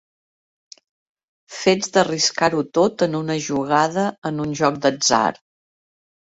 Fets 1.57 1.93
d'arriscar-ho 1.97 2.63
tot 2.79 3.05
en 3.09 3.19
una 3.19 3.35
jugada 3.49 4.07
en 4.31 4.41
un 4.47 4.57
joc 4.63 4.81
d'atzar. 4.87 5.23